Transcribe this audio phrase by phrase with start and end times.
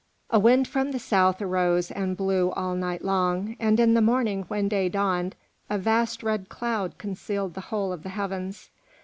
[0.31, 4.45] A wind from the south arose and blew all night long, and in the morning
[4.47, 5.35] when day dawned,
[5.69, 8.71] a vast red cloud concealed the whole of the heavens.